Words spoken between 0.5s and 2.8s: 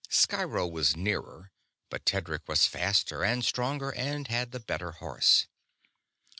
was nearer, but Tedric was